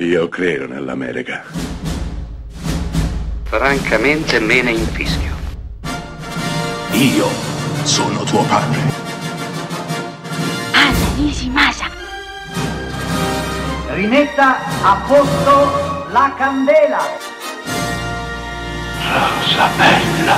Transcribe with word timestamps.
Io 0.00 0.28
credo 0.28 0.68
nell'America. 0.68 1.42
Francamente 3.42 4.38
me 4.38 4.62
ne 4.62 4.70
infischio. 4.70 5.34
Io 6.92 7.26
sono 7.82 8.22
tuo 8.22 8.44
padre. 8.44 8.78
Anna 10.72 11.14
Nishimasa. 11.16 11.86
Rimetta 13.94 14.58
a 14.84 15.04
posto 15.04 16.12
la 16.12 16.32
candela. 16.38 17.00
Rosa 19.02 19.68
bella. 19.76 20.36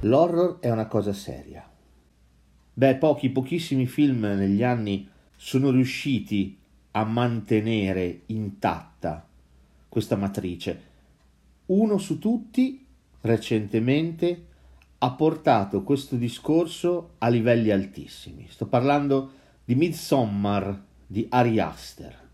L'horror 0.00 0.58
è 0.60 0.68
una 0.68 0.86
cosa 0.86 1.14
seria. 1.14 1.66
Beh, 2.74 2.96
pochi, 2.96 3.30
pochissimi 3.30 3.86
film 3.86 4.20
negli 4.36 4.62
anni 4.62 5.08
sono 5.34 5.70
riusciti 5.70 6.58
a 6.98 7.04
mantenere 7.04 8.22
intatta 8.26 9.26
questa 9.88 10.16
matrice. 10.16 10.82
Uno 11.66 11.98
su 11.98 12.18
tutti, 12.18 12.84
recentemente, 13.20 14.46
ha 14.98 15.12
portato 15.12 15.84
questo 15.84 16.16
discorso 16.16 17.14
a 17.18 17.28
livelli 17.28 17.70
altissimi. 17.70 18.46
Sto 18.48 18.66
parlando 18.66 19.30
di 19.64 19.76
Midsommar 19.76 20.82
di 21.06 21.26
Ari 21.28 21.60
Aster. 21.60 22.26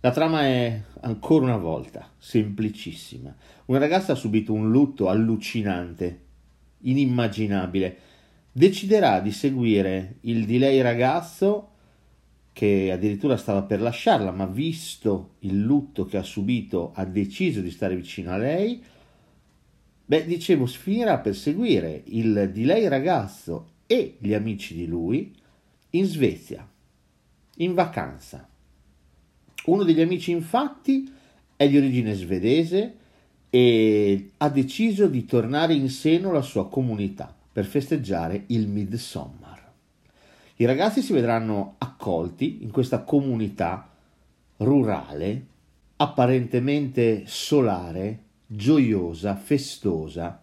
La 0.00 0.10
trama 0.12 0.42
è 0.42 0.80
ancora 1.00 1.46
una 1.46 1.56
volta 1.56 2.08
semplicissima. 2.16 3.34
Una 3.64 3.78
ragazza 3.78 4.12
ha 4.12 4.16
subito 4.16 4.52
un 4.52 4.70
lutto 4.70 5.08
allucinante, 5.08 6.20
inimmaginabile. 6.82 7.98
Deciderà 8.52 9.18
di 9.18 9.32
seguire 9.32 10.18
il 10.20 10.46
di 10.46 10.58
lei 10.58 10.80
ragazzo 10.80 11.70
che 12.56 12.90
addirittura 12.90 13.36
stava 13.36 13.64
per 13.64 13.82
lasciarla, 13.82 14.30
ma 14.30 14.46
visto 14.46 15.34
il 15.40 15.60
lutto 15.60 16.06
che 16.06 16.16
ha 16.16 16.22
subito, 16.22 16.92
ha 16.94 17.04
deciso 17.04 17.60
di 17.60 17.70
stare 17.70 17.94
vicino 17.94 18.30
a 18.30 18.38
lei. 18.38 18.82
Beh, 20.06 20.24
dicevo, 20.24 20.64
finirà 20.64 21.18
per 21.18 21.36
seguire 21.36 22.02
il 22.06 22.50
di 22.54 22.64
lei 22.64 22.88
ragazzo 22.88 23.72
e 23.86 24.16
gli 24.18 24.32
amici 24.32 24.74
di 24.74 24.86
lui 24.86 25.34
in 25.90 26.06
Svezia, 26.06 26.66
in 27.56 27.74
vacanza. 27.74 28.48
Uno 29.66 29.82
degli 29.82 30.00
amici, 30.00 30.30
infatti, 30.30 31.12
è 31.56 31.68
di 31.68 31.76
origine 31.76 32.14
svedese 32.14 32.94
e 33.50 34.30
ha 34.38 34.48
deciso 34.48 35.08
di 35.08 35.26
tornare 35.26 35.74
in 35.74 35.90
seno 35.90 36.30
alla 36.30 36.40
sua 36.40 36.70
comunità 36.70 37.36
per 37.52 37.66
festeggiare 37.66 38.44
il 38.46 38.66
Midsommar. 38.66 39.72
I 40.58 40.64
ragazzi 40.64 41.02
si 41.02 41.12
vedranno 41.12 41.74
accolti 42.06 42.62
in 42.62 42.70
questa 42.70 43.02
comunità 43.02 43.90
rurale, 44.58 45.46
apparentemente 45.96 47.24
solare, 47.26 48.22
gioiosa, 48.46 49.34
festosa, 49.34 50.40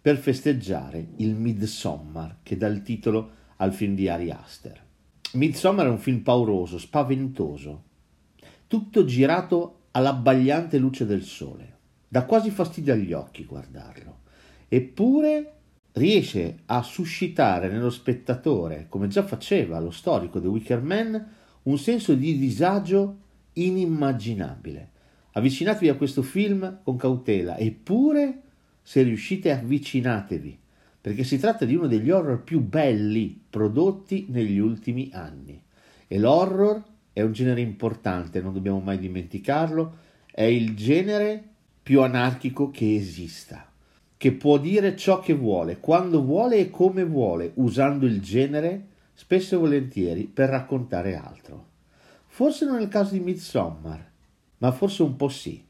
per 0.00 0.16
festeggiare 0.16 1.08
il 1.16 1.34
Midsommar 1.34 2.38
che 2.42 2.56
dà 2.56 2.66
il 2.66 2.82
titolo 2.82 3.30
al 3.56 3.74
film 3.74 3.94
di 3.94 4.08
Ari 4.08 4.30
Aster. 4.30 4.82
Midsommar 5.34 5.86
è 5.86 5.90
un 5.90 5.98
film 5.98 6.20
pauroso, 6.20 6.78
spaventoso, 6.78 7.82
tutto 8.66 9.04
girato 9.04 9.80
all'abbagliante 9.92 10.78
luce 10.78 11.04
del 11.04 11.22
sole. 11.22 11.76
Dà 12.08 12.24
quasi 12.24 12.50
fastidio 12.50 12.94
agli 12.94 13.12
occhi 13.12 13.44
guardarlo. 13.44 14.20
Eppure 14.66 15.52
riesce 15.92 16.60
a 16.66 16.82
suscitare 16.82 17.68
nello 17.68 17.90
spettatore, 17.90 18.86
come 18.88 19.08
già 19.08 19.22
faceva 19.22 19.78
lo 19.78 19.90
storico 19.90 20.40
The 20.40 20.46
Wicker 20.46 20.80
Man, 20.80 21.26
un 21.64 21.78
senso 21.78 22.14
di 22.14 22.38
disagio 22.38 23.18
inimmaginabile. 23.54 24.90
Avvicinatevi 25.32 25.88
a 25.88 25.96
questo 25.96 26.22
film 26.22 26.80
con 26.82 26.96
cautela, 26.96 27.56
eppure 27.58 28.40
se 28.82 29.02
riuscite 29.02 29.50
avvicinatevi, 29.50 30.58
perché 31.00 31.24
si 31.24 31.38
tratta 31.38 31.64
di 31.64 31.74
uno 31.74 31.86
degli 31.86 32.10
horror 32.10 32.42
più 32.42 32.60
belli 32.60 33.40
prodotti 33.48 34.26
negli 34.28 34.58
ultimi 34.58 35.10
anni. 35.12 35.60
E 36.06 36.18
l'horror 36.18 36.82
è 37.12 37.22
un 37.22 37.32
genere 37.32 37.60
importante, 37.60 38.40
non 38.40 38.52
dobbiamo 38.52 38.80
mai 38.80 38.98
dimenticarlo, 38.98 39.98
è 40.30 40.42
il 40.42 40.74
genere 40.74 41.42
più 41.82 42.02
anarchico 42.02 42.70
che 42.70 42.94
esista 42.94 43.71
che 44.22 44.30
può 44.30 44.56
dire 44.56 44.94
ciò 44.94 45.18
che 45.18 45.34
vuole, 45.34 45.80
quando 45.80 46.22
vuole 46.22 46.56
e 46.56 46.70
come 46.70 47.02
vuole, 47.02 47.50
usando 47.54 48.06
il 48.06 48.20
genere 48.20 48.86
spesso 49.14 49.56
e 49.56 49.58
volentieri 49.58 50.26
per 50.26 50.48
raccontare 50.48 51.16
altro. 51.16 51.66
Forse 52.28 52.64
non 52.64 52.78
è 52.78 52.82
il 52.82 52.86
caso 52.86 53.14
di 53.14 53.18
Midsommar, 53.18 54.10
ma 54.58 54.70
forse 54.70 55.02
un 55.02 55.16
po' 55.16 55.28
sì, 55.28 55.64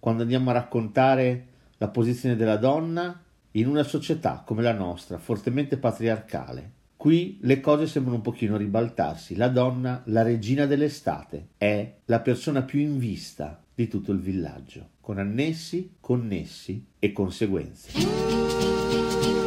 quando 0.00 0.22
andiamo 0.22 0.48
a 0.48 0.54
raccontare 0.54 1.48
la 1.76 1.88
posizione 1.88 2.34
della 2.34 2.56
donna 2.56 3.22
in 3.50 3.66
una 3.66 3.82
società 3.82 4.42
come 4.42 4.62
la 4.62 4.72
nostra, 4.72 5.18
fortemente 5.18 5.76
patriarcale. 5.76 6.70
Qui 7.02 7.38
le 7.40 7.58
cose 7.58 7.88
sembrano 7.88 8.18
un 8.18 8.22
pochino 8.22 8.56
ribaltarsi. 8.56 9.34
La 9.34 9.48
donna, 9.48 10.02
la 10.04 10.22
regina 10.22 10.66
dell'estate, 10.66 11.48
è 11.58 11.94
la 12.04 12.20
persona 12.20 12.62
più 12.62 12.78
in 12.78 12.96
vista 12.96 13.60
di 13.74 13.88
tutto 13.88 14.12
il 14.12 14.20
villaggio, 14.20 14.90
con 15.00 15.18
annessi, 15.18 15.94
connessi 15.98 16.86
e 17.00 17.10
conseguenze. 17.10 19.41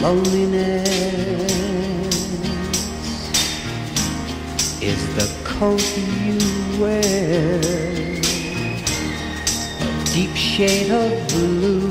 Loneliness 0.00 0.88
is 4.80 5.14
the 5.14 5.28
coat 5.44 5.84
you 6.24 6.38
wear, 6.80 7.60
a 9.78 10.04
deep 10.14 10.34
shade 10.34 10.90
of 10.90 11.28
blue 11.28 11.86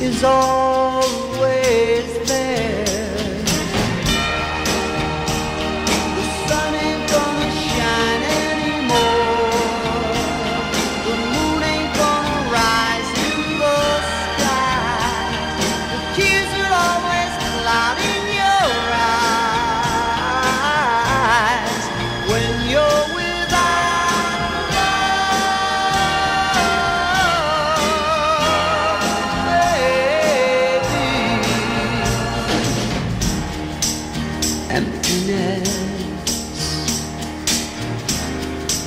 is 0.00 0.24
always 0.24 2.04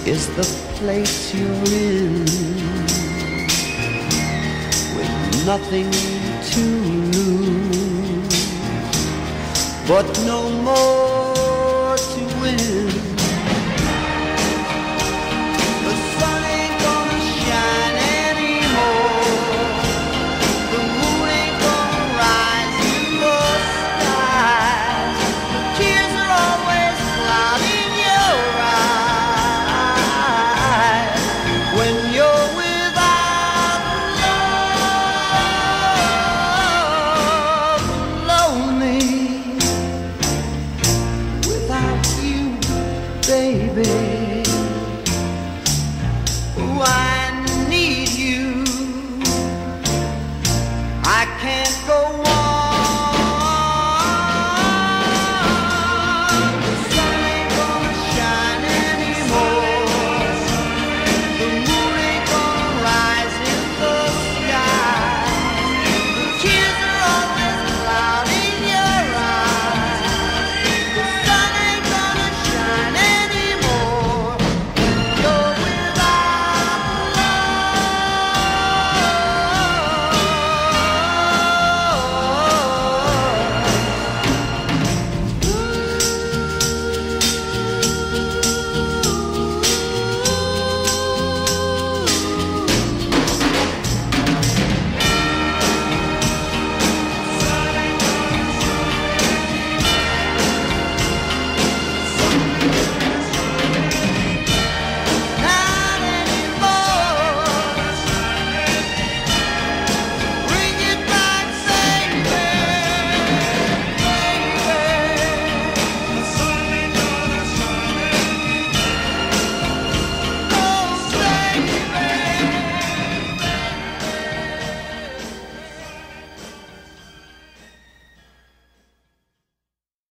is 0.05 0.27
the 0.35 0.43
place 0.77 1.33
you're 1.33 1.49
in 1.73 2.25
with 4.95 5.45
nothing 5.45 5.91
to 6.51 6.63
lose 7.13 8.29
but 9.88 10.06
no 10.25 10.50
more 10.63 11.08